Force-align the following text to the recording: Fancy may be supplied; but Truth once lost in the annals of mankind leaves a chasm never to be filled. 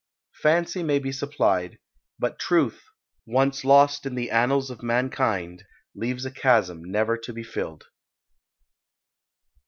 Fancy 0.41 0.81
may 0.81 0.97
be 0.97 1.11
supplied; 1.11 1.77
but 2.17 2.39
Truth 2.39 2.85
once 3.27 3.63
lost 3.63 4.03
in 4.07 4.15
the 4.15 4.31
annals 4.31 4.71
of 4.71 4.81
mankind 4.81 5.63
leaves 5.93 6.25
a 6.25 6.31
chasm 6.31 6.83
never 6.83 7.19
to 7.19 7.31
be 7.31 7.43
filled. 7.43 7.83